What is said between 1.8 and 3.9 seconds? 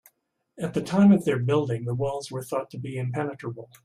the walls were thought to be impenetrable.